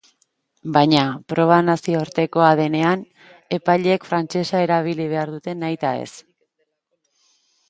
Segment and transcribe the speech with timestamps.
[0.77, 1.01] Baina,
[1.33, 3.03] proba nazioartekoa denean,
[3.59, 6.11] epaileek frantsesa erabili behar dute nahitaez.